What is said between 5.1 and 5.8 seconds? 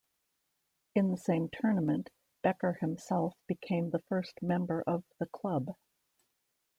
the "club".